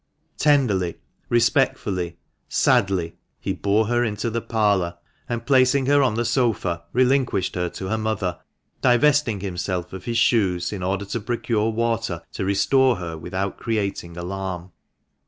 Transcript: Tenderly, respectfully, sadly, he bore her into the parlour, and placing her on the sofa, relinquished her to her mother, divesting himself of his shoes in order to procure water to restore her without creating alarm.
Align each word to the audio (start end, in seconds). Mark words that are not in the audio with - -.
Tenderly, 0.39 0.95
respectfully, 1.29 2.17
sadly, 2.49 3.17
he 3.39 3.53
bore 3.53 3.85
her 3.85 4.03
into 4.03 4.31
the 4.31 4.41
parlour, 4.41 4.97
and 5.29 5.45
placing 5.45 5.85
her 5.85 6.01
on 6.01 6.15
the 6.15 6.25
sofa, 6.25 6.81
relinquished 6.91 7.53
her 7.53 7.69
to 7.69 7.85
her 7.89 7.99
mother, 7.99 8.39
divesting 8.81 9.41
himself 9.41 9.93
of 9.93 10.05
his 10.05 10.17
shoes 10.17 10.73
in 10.73 10.81
order 10.81 11.05
to 11.05 11.19
procure 11.19 11.69
water 11.69 12.23
to 12.31 12.43
restore 12.43 12.95
her 12.95 13.15
without 13.15 13.57
creating 13.59 14.17
alarm. 14.17 14.71